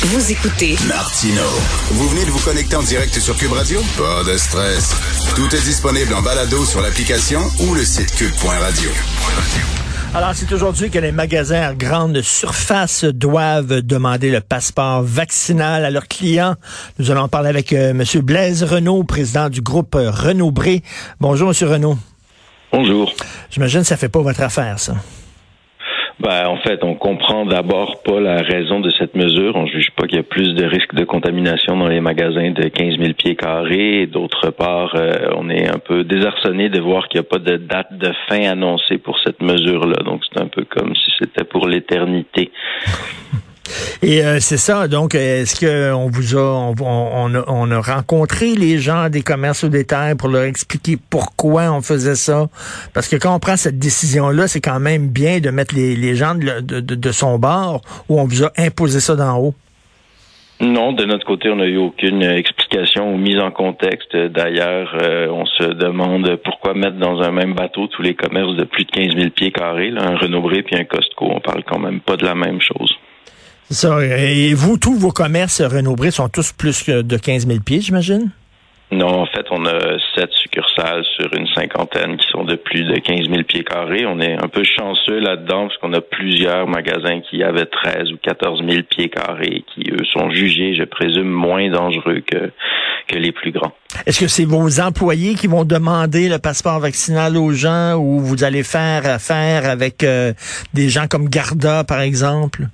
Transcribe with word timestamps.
Vous 0.00 0.30
écoutez 0.30 0.76
Martino. 0.86 1.42
Vous 1.90 2.08
venez 2.10 2.24
de 2.24 2.30
vous 2.30 2.38
connecter 2.44 2.76
en 2.76 2.84
direct 2.84 3.18
sur 3.18 3.36
Cube 3.36 3.50
Radio? 3.50 3.80
Pas 3.98 4.22
de 4.22 4.38
stress. 4.38 4.94
Tout 5.34 5.52
est 5.52 5.64
disponible 5.64 6.14
en 6.14 6.22
balado 6.22 6.64
sur 6.64 6.80
l'application 6.80 7.40
ou 7.58 7.74
le 7.74 7.84
site 7.84 8.14
cube.radio. 8.14 8.90
Alors, 10.14 10.30
c'est 10.36 10.52
aujourd'hui 10.52 10.90
que 10.90 11.00
les 11.00 11.10
magasins 11.10 11.62
à 11.62 11.74
grande 11.74 12.22
surface 12.22 13.06
doivent 13.06 13.82
demander 13.82 14.30
le 14.30 14.40
passeport 14.40 15.02
vaccinal 15.02 15.84
à 15.84 15.90
leurs 15.90 16.06
clients. 16.06 16.54
Nous 17.00 17.10
allons 17.10 17.26
parler 17.26 17.48
avec 17.48 17.72
euh, 17.72 17.90
M. 17.90 18.04
Blaise 18.22 18.62
Renault, 18.62 19.02
président 19.02 19.48
du 19.48 19.62
groupe 19.62 19.96
euh, 19.96 20.12
Renault-Bré. 20.12 20.84
Bonjour, 21.18 21.50
M. 21.50 21.68
Renault. 21.68 21.98
Bonjour. 22.70 23.12
J'imagine 23.50 23.80
que 23.80 23.88
ça 23.88 23.96
fait 23.96 24.08
pas 24.08 24.20
votre 24.20 24.42
affaire, 24.42 24.78
ça. 24.78 24.94
Ben, 26.20 26.48
en 26.48 26.56
fait, 26.56 26.82
on 26.82 26.96
comprend 26.96 27.46
d'abord 27.46 28.02
pas 28.02 28.18
la 28.18 28.38
raison 28.38 28.80
de 28.80 28.90
cette 28.90 29.14
mesure. 29.14 29.54
On 29.54 29.66
juge 29.66 29.90
pas 29.96 30.06
qu'il 30.06 30.16
y 30.16 30.20
a 30.20 30.24
plus 30.24 30.52
de 30.54 30.64
risques 30.64 30.94
de 30.94 31.04
contamination 31.04 31.76
dans 31.76 31.86
les 31.86 32.00
magasins 32.00 32.50
de 32.50 32.68
15 32.68 32.98
000 32.98 33.12
pieds 33.12 33.36
carrés. 33.36 34.06
D'autre 34.06 34.50
part, 34.50 34.96
euh, 34.96 35.30
on 35.36 35.48
est 35.48 35.68
un 35.68 35.78
peu 35.78 36.02
désarçonné 36.02 36.70
de 36.70 36.80
voir 36.80 37.06
qu'il 37.08 37.20
n'y 37.20 37.26
a 37.26 37.30
pas 37.30 37.38
de 37.38 37.56
date 37.56 37.96
de 37.96 38.10
fin 38.28 38.50
annoncée 38.50 38.98
pour 38.98 39.16
cette 39.24 39.40
mesure-là. 39.40 40.02
Donc, 40.04 40.22
c'est 40.28 40.42
un 40.42 40.48
peu 40.48 40.64
comme 40.64 40.92
si 40.96 41.12
c'était 41.20 41.44
pour 41.44 41.68
l'éternité. 41.68 42.50
Et 44.02 44.24
euh, 44.24 44.38
c'est 44.40 44.56
ça. 44.56 44.88
Donc, 44.88 45.14
est-ce 45.14 45.58
que 45.58 45.92
on 45.92 46.08
vous 46.08 46.36
a 46.36 46.40
on, 46.40 46.74
on, 46.80 47.34
a, 47.34 47.44
on, 47.46 47.70
a, 47.70 47.80
rencontré 47.80 48.54
les 48.54 48.78
gens 48.78 49.08
des 49.08 49.22
commerces 49.22 49.64
au 49.64 49.68
détail 49.68 50.14
pour 50.14 50.28
leur 50.28 50.44
expliquer 50.44 50.96
pourquoi 51.10 51.70
on 51.72 51.80
faisait 51.80 52.14
ça? 52.14 52.48
Parce 52.94 53.08
que 53.08 53.16
quand 53.16 53.34
on 53.34 53.38
prend 53.38 53.56
cette 53.56 53.78
décision-là, 53.78 54.48
c'est 54.48 54.60
quand 54.60 54.80
même 54.80 55.08
bien 55.08 55.40
de 55.40 55.50
mettre 55.50 55.74
les, 55.74 55.96
les 55.96 56.16
gens 56.16 56.34
de, 56.34 56.60
de, 56.60 56.80
de, 56.80 57.12
son 57.12 57.38
bord 57.38 57.82
où 58.08 58.20
on 58.20 58.24
vous 58.24 58.44
a 58.44 58.52
imposé 58.56 59.00
ça 59.00 59.16
d'en 59.16 59.38
haut? 59.38 59.54
Non, 60.60 60.92
de 60.92 61.04
notre 61.04 61.24
côté, 61.24 61.48
on 61.50 61.56
n'a 61.56 61.66
eu 61.66 61.76
aucune 61.76 62.20
explication 62.22 63.14
ou 63.14 63.16
mise 63.16 63.38
en 63.38 63.52
contexte. 63.52 64.16
D'ailleurs, 64.16 64.92
euh, 65.00 65.28
on 65.30 65.46
se 65.46 65.62
demande 65.62 66.34
pourquoi 66.44 66.74
mettre 66.74 66.96
dans 66.96 67.22
un 67.22 67.30
même 67.30 67.54
bateau 67.54 67.86
tous 67.86 68.02
les 68.02 68.14
commerces 68.14 68.56
de 68.56 68.64
plus 68.64 68.84
de 68.84 68.90
15 68.90 69.14
000 69.14 69.30
pieds 69.30 69.52
carrés, 69.52 69.90
là, 69.90 70.02
un 70.02 70.16
Renaud-Bré 70.16 70.62
puis 70.64 70.74
un 70.74 70.82
Costco. 70.82 71.26
On 71.30 71.40
parle 71.40 71.62
quand 71.62 71.78
même 71.78 72.00
pas 72.00 72.16
de 72.16 72.24
la 72.24 72.34
même 72.34 72.60
chose. 72.60 72.97
Ça, 73.70 74.02
et 74.02 74.54
vous, 74.54 74.78
tous 74.78 74.94
vos 74.94 75.10
commerces 75.10 75.60
Renaud-Bré 75.60 76.10
sont 76.10 76.28
tous 76.28 76.52
plus 76.52 76.88
de 76.88 77.16
15 77.16 77.46
000 77.46 77.60
pieds, 77.60 77.80
j'imagine? 77.80 78.30
Non, 78.90 79.20
en 79.20 79.26
fait, 79.26 79.44
on 79.50 79.66
a 79.66 79.98
sept 80.14 80.30
succursales 80.32 81.04
sur 81.18 81.28
une 81.34 81.46
cinquantaine 81.48 82.16
qui 82.16 82.26
sont 82.28 82.44
de 82.44 82.54
plus 82.54 82.84
de 82.84 82.98
15 82.98 83.28
000 83.28 83.42
pieds 83.42 83.62
carrés. 83.62 84.06
On 84.06 84.18
est 84.18 84.32
un 84.32 84.48
peu 84.48 84.62
chanceux 84.64 85.18
là-dedans 85.18 85.68
parce 85.68 85.76
qu'on 85.76 85.92
a 85.92 86.00
plusieurs 86.00 86.66
magasins 86.66 87.20
qui 87.28 87.42
avaient 87.42 87.66
13 87.66 88.12
ou 88.12 88.16
14 88.22 88.62
000 88.66 88.82
pieds 88.88 89.10
carrés 89.10 89.62
qui, 89.74 89.90
eux, 89.90 90.06
sont 90.10 90.30
jugés, 90.30 90.74
je 90.74 90.84
présume, 90.84 91.28
moins 91.28 91.68
dangereux 91.68 92.22
que, 92.26 92.50
que 93.08 93.16
les 93.16 93.32
plus 93.32 93.52
grands. 93.52 93.72
Est-ce 94.06 94.20
que 94.20 94.28
c'est 94.28 94.46
vos 94.46 94.80
employés 94.80 95.34
qui 95.34 95.48
vont 95.48 95.66
demander 95.66 96.30
le 96.30 96.38
passeport 96.38 96.80
vaccinal 96.80 97.36
aux 97.36 97.52
gens 97.52 97.96
ou 97.96 98.20
vous 98.20 98.42
allez 98.42 98.62
faire 98.62 99.04
affaire 99.04 99.68
avec 99.68 100.02
euh, 100.02 100.32
des 100.72 100.88
gens 100.88 101.08
comme 101.08 101.28
Garda, 101.28 101.84
par 101.84 102.00
exemple? 102.00 102.68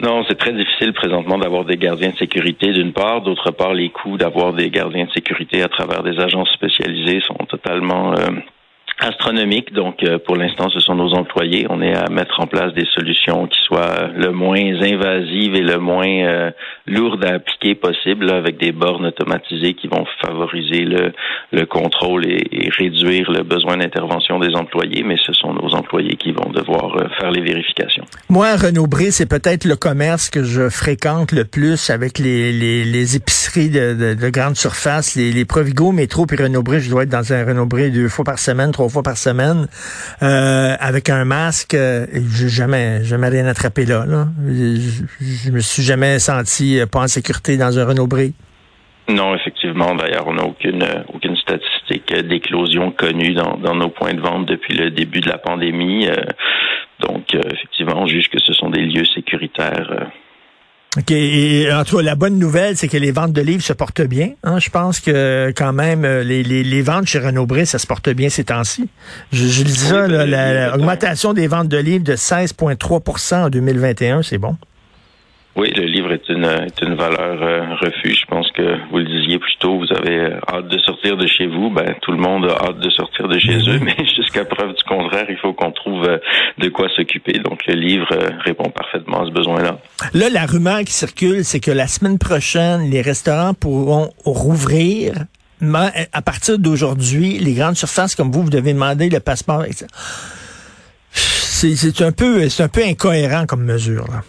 Non, 0.00 0.24
c'est 0.28 0.36
très 0.36 0.52
difficile 0.52 0.92
présentement 0.92 1.38
d'avoir 1.38 1.64
des 1.64 1.78
gardiens 1.78 2.10
de 2.10 2.16
sécurité 2.16 2.72
d'une 2.72 2.92
part. 2.92 3.22
D'autre 3.22 3.50
part, 3.50 3.72
les 3.72 3.88
coûts 3.88 4.18
d'avoir 4.18 4.52
des 4.52 4.68
gardiens 4.68 5.06
de 5.06 5.10
sécurité 5.12 5.62
à 5.62 5.68
travers 5.68 6.02
des 6.02 6.18
agences 6.20 6.50
spécialisées 6.50 7.20
sont 7.20 7.46
totalement 7.48 8.12
euh, 8.12 8.26
astronomique. 9.26 9.72
Donc, 9.72 10.02
euh, 10.02 10.18
pour 10.18 10.36
l'instant, 10.36 10.68
ce 10.70 10.80
sont 10.80 10.94
nos 10.94 11.12
employés. 11.14 11.66
On 11.68 11.82
est 11.82 11.94
à 11.94 12.08
mettre 12.08 12.40
en 12.40 12.46
place 12.46 12.72
des 12.74 12.86
solutions 12.94 13.46
qui 13.46 13.58
soient 13.66 14.08
le 14.14 14.30
moins 14.30 14.56
invasives 14.56 15.54
et 15.54 15.62
le 15.62 15.78
moins 15.78 16.06
euh, 16.06 16.50
lourdes 16.86 17.24
à 17.24 17.34
appliquer 17.34 17.74
possible, 17.74 18.30
avec 18.30 18.58
des 18.58 18.72
bornes 18.72 19.06
automatisées 19.06 19.74
qui 19.74 19.88
vont 19.88 20.04
favoriser 20.24 20.84
le, 20.84 21.12
le 21.52 21.66
contrôle 21.66 22.26
et, 22.26 22.46
réduire 22.78 23.30
le 23.30 23.42
besoin 23.42 23.76
d'intervention 23.76 24.38
des 24.38 24.54
employés. 24.54 25.02
Mais 25.04 25.16
ce 25.24 25.32
sont 25.32 25.52
nos 25.52 25.74
employés 25.74 26.16
qui 26.16 26.32
vont 26.32 26.50
devoir 26.50 26.96
euh, 26.96 27.08
faire 27.18 27.30
les 27.30 27.42
vérifications. 27.42 28.04
Moi, 28.28 28.56
Renaud 28.56 28.86
Bré, 28.86 29.10
c'est 29.10 29.28
peut-être 29.28 29.64
le 29.64 29.76
commerce 29.76 30.30
que 30.30 30.42
je 30.42 30.68
fréquente 30.68 31.32
le 31.32 31.44
plus 31.44 31.90
avec 31.90 32.18
les, 32.18 32.52
les, 32.52 32.84
les 32.84 33.16
épiceries 33.16 33.70
de, 33.70 33.94
de, 33.94 34.14
de, 34.14 34.30
grande 34.30 34.56
surface, 34.56 35.16
les, 35.16 35.32
les 35.32 35.44
Provigo, 35.44 35.92
Métro 35.92 36.26
et 36.30 36.42
Renaud 36.42 36.62
Bré. 36.62 36.80
Je 36.80 36.90
dois 36.90 37.04
être 37.04 37.08
dans 37.08 37.32
un 37.32 37.44
Renaud 37.44 37.66
Bré 37.66 37.90
deux 37.90 38.08
fois 38.08 38.24
par 38.24 38.38
semaine, 38.38 38.72
trois 38.72 38.88
fois 38.88 39.02
par 39.02 39.15
semaine 39.16 39.66
euh, 40.22 40.74
avec 40.78 41.10
un 41.10 41.24
masque. 41.24 41.74
Euh, 41.74 42.06
j'ai 42.34 42.48
jamais, 42.48 43.04
jamais 43.04 43.28
rien 43.28 43.46
attrapé 43.46 43.84
là. 43.84 44.04
Je, 44.48 45.04
je, 45.20 45.50
me 45.50 45.60
suis 45.60 45.82
jamais 45.82 46.18
senti 46.18 46.78
euh, 46.78 46.86
pas 46.86 47.00
en 47.00 47.08
sécurité 47.08 47.56
dans 47.56 47.78
un 47.78 47.84
Renault 47.84 48.06
Bré. 48.06 48.32
Non, 49.08 49.34
effectivement. 49.34 49.94
D'ailleurs, 49.94 50.26
on 50.26 50.34
n'a 50.34 50.44
aucune 50.44 50.84
aucune 51.14 51.36
statistique 51.36 52.12
d'éclosion 52.12 52.90
connue 52.90 53.34
dans, 53.34 53.56
dans, 53.56 53.74
nos 53.74 53.88
points 53.88 54.14
de 54.14 54.20
vente 54.20 54.46
depuis 54.46 54.74
le 54.74 54.90
début 54.90 55.20
de 55.20 55.28
la 55.28 55.38
pandémie. 55.38 56.08
donc, 56.98 57.32
effectivement, 57.34 58.02
on 58.02 58.06
juge 58.06 58.28
que 58.28 58.40
ce 58.40 58.52
sont 58.52 58.70
des 58.70 58.82
lieux 58.82 59.04
sécuritaires 59.04 60.08
OK. 60.98 61.10
Et 61.10 61.72
en 61.72 61.84
tout 61.84 61.96
cas, 61.96 62.02
la 62.02 62.14
bonne 62.14 62.38
nouvelle, 62.38 62.76
c'est 62.76 62.88
que 62.88 62.96
les 62.96 63.10
ventes 63.10 63.32
de 63.32 63.42
livres 63.42 63.62
se 63.62 63.72
portent 63.72 64.02
bien. 64.02 64.30
Hein? 64.44 64.58
Je 64.58 64.70
pense 64.70 65.00
que 65.00 65.52
quand 65.54 65.72
même, 65.72 66.04
euh, 66.04 66.22
les, 66.22 66.42
les, 66.42 66.64
les 66.64 66.82
ventes 66.82 67.06
chez 67.06 67.18
Renaud 67.18 67.46
Bré, 67.46 67.66
ça 67.66 67.78
se 67.78 67.86
porte 67.86 68.08
bien 68.08 68.28
ces 68.30 68.44
temps-ci. 68.44 68.88
Je, 69.32 69.46
je 69.46 69.62
dis 69.62 69.76
ça, 69.76 70.06
l'augmentation 70.06 71.34
des 71.34 71.46
ventes 71.48 71.68
de 71.68 71.78
livres 71.78 72.04
de 72.04 72.16
16,3% 72.16 73.44
en 73.44 73.50
2021, 73.50 74.22
c'est 74.22 74.38
bon? 74.38 74.56
Oui, 75.56 75.72
le 75.74 75.86
est 76.12 76.28
une, 76.28 76.44
est 76.44 76.80
une 76.82 76.94
valeur 76.94 77.42
euh, 77.42 77.74
refuge. 77.80 78.20
Je 78.20 78.26
pense 78.26 78.50
que 78.52 78.76
vous 78.90 78.98
le 78.98 79.04
disiez 79.04 79.38
plus 79.38 79.56
tôt, 79.58 79.78
vous 79.78 79.92
avez 79.92 80.18
euh, 80.18 80.40
hâte 80.48 80.68
de 80.68 80.78
sortir 80.78 81.16
de 81.16 81.26
chez 81.26 81.46
vous. 81.46 81.70
Ben, 81.70 81.94
tout 82.02 82.12
le 82.12 82.18
monde 82.18 82.46
a 82.46 82.66
hâte 82.66 82.78
de 82.78 82.90
sortir 82.90 83.28
de 83.28 83.38
chez 83.38 83.58
eux, 83.68 83.78
mais 83.82 83.96
jusqu'à 84.16 84.44
preuve 84.44 84.74
du 84.74 84.82
contraire, 84.84 85.26
il 85.28 85.36
faut 85.36 85.52
qu'on 85.52 85.72
trouve 85.72 86.04
euh, 86.04 86.18
de 86.58 86.68
quoi 86.68 86.88
s'occuper. 86.94 87.38
Donc, 87.38 87.66
le 87.66 87.74
livre 87.74 88.08
répond 88.44 88.70
parfaitement 88.70 89.22
à 89.22 89.26
ce 89.26 89.32
besoin-là. 89.32 89.78
Là, 90.14 90.28
la 90.30 90.46
rumeur 90.46 90.80
qui 90.80 90.92
circule, 90.92 91.44
c'est 91.44 91.60
que 91.60 91.70
la 91.70 91.86
semaine 91.86 92.18
prochaine, 92.18 92.90
les 92.90 93.02
restaurants 93.02 93.54
pourront 93.54 94.10
rouvrir 94.24 95.14
mais 95.58 96.08
à 96.12 96.20
partir 96.20 96.58
d'aujourd'hui, 96.58 97.38
les 97.38 97.54
grandes 97.54 97.76
surfaces 97.76 98.14
comme 98.14 98.30
vous, 98.30 98.42
vous 98.42 98.50
devez 98.50 98.74
demander 98.74 99.08
le 99.08 99.20
passeport. 99.20 99.64
C'est 101.10 102.02
un 102.02 102.12
peu, 102.12 102.46
c'est 102.50 102.62
un 102.62 102.68
peu 102.68 102.84
incohérent 102.84 103.46
comme 103.46 103.64
mesure. 103.64 104.04
Là. 104.08 104.22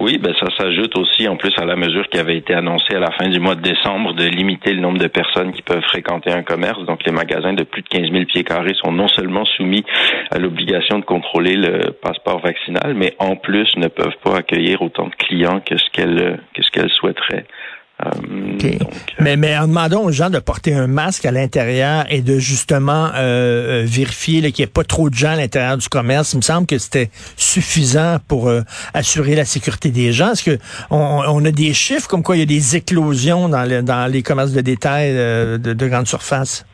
Oui, 0.00 0.16
ben 0.18 0.32
ça 0.38 0.46
s'ajoute 0.56 0.96
aussi 0.96 1.26
en 1.26 1.36
plus 1.36 1.52
à 1.58 1.64
la 1.64 1.74
mesure 1.74 2.08
qui 2.08 2.18
avait 2.18 2.36
été 2.36 2.54
annoncée 2.54 2.94
à 2.94 3.00
la 3.00 3.10
fin 3.10 3.28
du 3.28 3.40
mois 3.40 3.56
de 3.56 3.62
décembre 3.62 4.14
de 4.14 4.24
limiter 4.26 4.72
le 4.72 4.80
nombre 4.80 4.98
de 4.98 5.08
personnes 5.08 5.50
qui 5.50 5.62
peuvent 5.62 5.82
fréquenter 5.82 6.30
un 6.30 6.44
commerce. 6.44 6.84
Donc 6.84 7.04
les 7.04 7.10
magasins 7.10 7.52
de 7.52 7.64
plus 7.64 7.82
de 7.82 7.88
15 7.88 8.12
000 8.12 8.24
pieds 8.26 8.44
carrés 8.44 8.74
sont 8.74 8.92
non 8.92 9.08
seulement 9.08 9.44
soumis 9.44 9.84
à 10.30 10.38
l'obligation 10.38 11.00
de 11.00 11.04
contrôler 11.04 11.56
le 11.56 11.90
passeport 11.90 12.38
vaccinal, 12.38 12.94
mais 12.94 13.16
en 13.18 13.34
plus 13.34 13.76
ne 13.76 13.88
peuvent 13.88 14.16
pas 14.22 14.36
accueillir 14.36 14.82
autant 14.82 15.08
de 15.08 15.14
clients 15.16 15.60
que 15.60 15.76
ce 15.76 15.90
qu'elles 15.90 16.38
que 16.54 16.62
ce 16.62 16.70
qu'elles 16.70 16.90
souhaiteraient. 16.90 17.46
Euh, 18.04 18.10
euh, 18.64 18.70
mais, 19.18 19.36
mais 19.36 19.58
en 19.58 19.66
demandant 19.66 20.04
aux 20.04 20.12
gens 20.12 20.30
de 20.30 20.38
porter 20.38 20.72
un 20.72 20.86
masque 20.86 21.24
à 21.24 21.32
l'intérieur 21.32 22.04
et 22.10 22.20
de 22.20 22.38
justement 22.38 23.08
euh, 23.16 23.82
vérifier 23.84 24.40
qu'il 24.52 24.62
n'y 24.62 24.68
ait 24.68 24.72
pas 24.72 24.84
trop 24.84 25.10
de 25.10 25.14
gens 25.14 25.30
à 25.30 25.36
l'intérieur 25.36 25.76
du 25.76 25.88
commerce, 25.88 26.32
il 26.32 26.36
me 26.36 26.42
semble 26.42 26.66
que 26.66 26.78
c'était 26.78 27.10
suffisant 27.36 28.18
pour 28.28 28.50
assurer 28.94 29.34
la 29.34 29.44
sécurité 29.44 29.90
des 29.90 30.12
gens. 30.12 30.32
Est-ce 30.32 30.44
que 30.44 30.58
on, 30.90 31.44
a 31.44 31.50
des 31.50 31.72
chiffres 31.72 32.08
comme 32.08 32.22
quoi 32.22 32.36
il 32.36 32.40
y 32.40 32.42
a 32.42 32.46
des 32.46 32.76
éclosions 32.76 33.48
dans, 33.48 33.84
dans 33.84 34.10
les 34.10 34.22
commerces 34.22 34.52
de 34.52 34.60
détail 34.60 35.12
de, 35.14 35.72
de 35.72 35.86
grande 35.88 36.06
surface? 36.06 36.64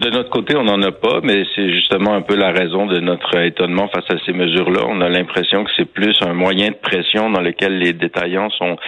De 0.00 0.08
notre 0.08 0.30
côté, 0.30 0.56
on 0.56 0.64
n'en 0.64 0.80
a 0.80 0.92
pas, 0.92 1.20
mais 1.22 1.44
c'est 1.54 1.70
justement 1.74 2.14
un 2.14 2.22
peu 2.22 2.34
la 2.34 2.52
raison 2.52 2.86
de 2.86 3.00
notre 3.00 3.36
étonnement 3.36 3.86
face 3.88 4.06
à 4.08 4.16
ces 4.24 4.32
mesures-là. 4.32 4.80
On 4.88 5.02
a 5.02 5.10
l'impression 5.10 5.62
que 5.62 5.70
c'est 5.76 5.84
plus 5.84 6.16
un 6.22 6.32
moyen 6.32 6.68
de 6.68 6.76
pression 6.76 7.28
dans 7.28 7.42
lequel 7.42 7.78
les 7.78 7.92
détaillants 7.92 8.48
sont 8.48 8.78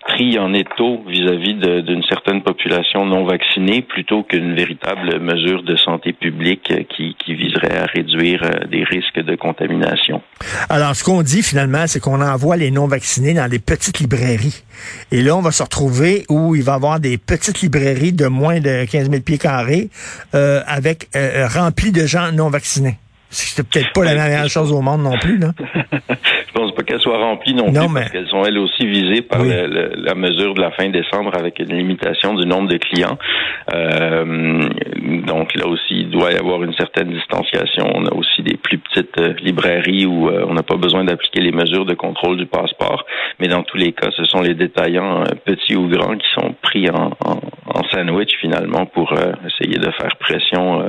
pris 0.00 0.38
en 0.38 0.52
étau 0.54 1.02
vis-à-vis 1.08 1.54
d'une 1.54 2.02
certaine 2.04 2.42
population 2.42 3.04
non 3.04 3.24
vaccinée 3.24 3.82
plutôt 3.82 4.22
qu'une 4.22 4.54
véritable 4.54 5.20
mesure 5.20 5.62
de 5.62 5.76
santé 5.76 6.12
publique 6.12 6.72
qui, 6.94 7.16
qui 7.18 7.34
viserait 7.34 7.76
à 7.76 7.86
réduire 7.86 8.42
euh, 8.42 8.66
des 8.66 8.84
risques 8.84 9.20
de 9.20 9.36
contamination. 9.36 10.22
Alors, 10.68 10.94
ce 10.94 11.04
qu'on 11.04 11.22
dit 11.22 11.42
finalement, 11.42 11.86
c'est 11.86 12.00
qu'on 12.00 12.20
envoie 12.20 12.56
les 12.56 12.70
non 12.70 12.86
vaccinés 12.86 13.34
dans 13.34 13.50
les 13.50 13.58
petites 13.58 13.98
librairies. 13.98 14.62
Et 15.10 15.22
là, 15.22 15.36
on 15.36 15.42
va 15.42 15.52
se 15.52 15.62
retrouver 15.62 16.24
où 16.28 16.54
il 16.54 16.62
va 16.62 16.72
y 16.72 16.74
avoir 16.76 17.00
des 17.00 17.18
petites 17.18 17.60
librairies 17.62 18.12
de 18.12 18.26
moins 18.26 18.60
de 18.60 18.84
15 18.84 19.10
000 19.10 19.22
pieds 19.22 19.38
carrés 19.38 19.90
euh, 20.34 20.60
avec 20.66 21.08
euh, 21.16 21.46
remplies 21.48 21.92
de 21.92 22.06
gens 22.06 22.32
non 22.32 22.50
vaccinés. 22.50 22.98
C'est 23.30 23.66
peut-être 23.66 23.92
pas 23.92 24.04
la 24.04 24.14
meilleure 24.14 24.48
chose 24.48 24.72
au 24.72 24.80
monde 24.80 25.02
non 25.02 25.18
plus, 25.18 25.38
là. 25.38 25.52
je 26.56 26.62
pense 26.62 26.74
pas 26.74 26.82
qu'elles 26.84 27.00
soient 27.00 27.18
remplies 27.18 27.54
non, 27.54 27.66
plus, 27.66 27.94
parce 27.94 28.10
qu'elles 28.10 28.28
sont 28.28 28.42
elles 28.44 28.58
aussi 28.58 28.86
visées 28.86 29.22
par 29.22 29.42
la 29.44 30.14
mesure 30.14 30.54
de 30.54 30.60
la 30.60 30.70
fin 30.70 30.88
décembre 30.88 31.32
avec 31.38 31.58
une 31.58 31.76
limitation 31.76 32.34
du 32.34 32.46
nombre 32.46 32.68
de 32.68 32.78
clients. 32.78 33.18
Euh, 33.74 34.62
donc 35.26 35.54
là 35.54 35.66
aussi, 35.66 36.00
il 36.00 36.10
doit 36.10 36.32
y 36.32 36.36
avoir 36.36 36.62
une 36.62 36.72
certaine 36.74 37.10
distanciation. 37.10 37.90
On 37.94 38.06
a 38.06 38.14
aussi 38.14 38.42
des 38.42 38.56
plus 38.56 38.78
petites 38.78 39.18
euh, 39.18 39.34
librairies 39.42 40.06
où 40.06 40.28
euh, 40.28 40.46
on 40.48 40.54
n'a 40.54 40.62
pas 40.62 40.76
besoin 40.76 41.04
d'appliquer 41.04 41.40
les 41.40 41.52
mesures 41.52 41.84
de 41.84 41.94
contrôle 41.94 42.36
du 42.36 42.46
passeport. 42.46 43.04
Mais 43.38 43.48
dans 43.48 43.62
tous 43.62 43.76
les 43.76 43.92
cas, 43.92 44.08
ce 44.16 44.24
sont 44.24 44.40
les 44.40 44.54
détaillants, 44.54 45.24
petits 45.44 45.76
ou 45.76 45.88
grands, 45.88 46.16
qui 46.16 46.28
sont 46.34 46.54
pris 46.62 46.88
en, 46.88 47.10
en, 47.24 47.40
sandwich 47.90 48.32
finalement 48.40 48.86
pour 48.86 49.12
essayer 49.46 49.78
de 49.78 49.90
faire 49.92 50.16
pression 50.18 50.84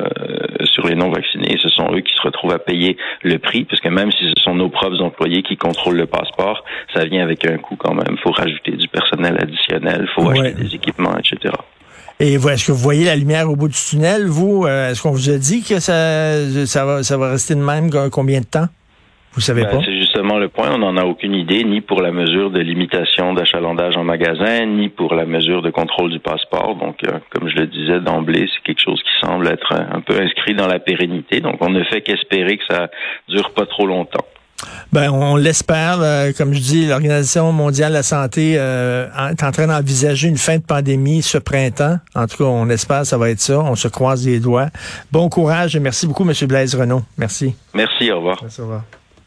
sur 0.64 0.88
les 0.88 0.96
non-vaccinés. 0.96 1.58
Ce 1.62 1.70
sont 1.70 1.88
eux 1.94 2.02
qui 2.02 2.14
se 2.14 2.22
retrouvent 2.22 2.54
à 2.54 2.60
payer 2.60 2.98
le 3.24 3.38
prix, 3.40 3.66
puisque 3.66 3.88
même 3.88 4.12
si 4.12 4.24
ce 4.36 4.44
sont 4.44 4.56
nos 4.56 4.70
propres 4.70 5.02
employés 5.02 5.44
qui 5.44 5.58
contrôlent 5.58 5.98
le 5.98 6.06
passeport, 6.06 6.64
ça 6.94 7.06
vient 7.06 7.24
avec 7.24 7.46
un 7.46 7.58
coût 7.58 7.76
quand 7.76 7.94
même. 7.94 8.12
Il 8.12 8.20
faut 8.20 8.32
rajouter 8.32 8.72
du 8.72 8.88
personnel 8.88 9.38
additionnel, 9.42 10.08
il 10.08 10.24
faut 10.24 10.30
acheter 10.30 10.54
des 10.54 10.76
équipements, 10.76 11.18
etc. 11.18 11.54
Et 12.20 12.34
est-ce 12.34 12.68
que 12.68 12.72
vous 12.72 12.78
voyez 12.80 13.06
la 13.06 13.16
lumière 13.16 13.50
au 13.50 13.56
bout 13.56 13.68
du 13.68 13.76
tunnel, 13.76 14.26
vous? 14.26 14.66
Euh, 14.66 14.90
est-ce 14.90 15.04
qu'on 15.04 15.12
vous 15.12 15.30
a 15.30 15.38
dit 15.38 15.62
que 15.62 15.80
ça, 15.80 16.66
ça, 16.66 16.86
va, 16.86 17.04
ça 17.04 17.18
va 17.18 17.30
rester 17.30 17.54
de 17.54 17.60
même 17.60 17.92
combien 18.12 18.40
de 18.40 18.46
temps? 18.46 18.68
Vous 19.38 19.42
savez 19.42 19.62
ben, 19.66 19.70
pas? 19.70 19.82
C'est 19.86 19.96
justement 19.96 20.40
le 20.40 20.50
point. 20.50 20.72
On 20.74 20.80
n'en 20.80 20.98
a 20.98 21.04
aucune 21.06 21.36
idée, 21.36 21.64
ni 21.64 21.82
pour 21.82 22.02
la 22.02 22.12
mesure 22.12 22.50
de 22.50 22.60
limitation 22.60 23.36
d'achalandage 23.36 23.96
en 23.96 24.04
magasin, 24.04 24.66
ni 24.66 24.90
pour 24.90 25.14
la 25.14 25.28
mesure 25.28 25.62
de 25.62 25.70
contrôle 25.70 26.10
du 26.10 26.20
passeport. 26.20 26.76
Donc, 26.76 27.04
euh, 27.06 27.20
comme 27.30 27.48
je 27.48 27.56
le 27.56 27.68
disais 27.68 28.00
d'emblée, 28.00 28.48
c'est 28.52 28.64
quelque 28.64 28.82
chose 28.84 29.00
qui 29.04 29.28
semble 29.28 29.48
être 29.48 29.74
un 29.74 30.02
peu 30.02 30.20
inscrit 30.20 30.56
dans 30.56 30.66
la 30.68 30.80
pérennité. 30.80 31.40
Donc, 31.40 31.58
on 31.62 31.70
ne 31.70 31.84
fait 31.84 32.02
qu'espérer 32.02 32.58
que 32.58 32.64
ça 32.68 32.90
dure 33.30 33.52
pas 33.52 33.68
trop 33.68 33.86
longtemps. 33.86 34.26
Ben, 34.92 35.12
on 35.12 35.36
l'espère. 35.36 36.00
Euh, 36.02 36.32
comme 36.36 36.52
je 36.56 36.60
dis, 36.60 36.88
l'Organisation 36.88 37.52
mondiale 37.52 37.90
de 37.90 37.98
la 37.98 38.04
santé 38.04 38.56
euh, 38.58 39.06
est 39.30 39.44
en 39.44 39.52
train 39.52 39.68
d'envisager 39.68 40.28
une 40.28 40.38
fin 40.38 40.58
de 40.58 40.64
pandémie 40.64 41.22
ce 41.22 41.38
printemps. 41.38 41.98
En 42.16 42.26
tout 42.26 42.38
cas, 42.38 42.46
on 42.46 42.68
espère 42.70 43.02
que 43.02 43.08
ça 43.08 43.20
va 43.20 43.30
être 43.30 43.40
ça. 43.40 43.60
On 43.60 43.76
se 43.76 43.88
croise 43.88 44.26
les 44.26 44.40
doigts. 44.40 44.70
Bon 45.12 45.30
courage 45.30 45.76
et 45.76 45.80
merci 45.80 46.08
beaucoup, 46.08 46.28
M. 46.28 46.34
Blaise 46.48 46.74
Renault. 46.74 47.04
Merci. 47.20 47.56
Merci, 47.76 48.12
au 48.12 48.18
revoir. 48.18 48.40
Merci, 48.42 48.62
au 48.62 48.64
revoir. 48.64 48.84